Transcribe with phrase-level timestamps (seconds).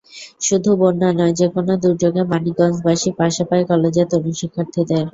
[0.41, 5.05] শুধু বন্যা নয়, যেকোনো দুর্যোগে মানিকগঞ্জবাসী পাশে পায় কলেজের তরুণ শিক্ষার্থীদের।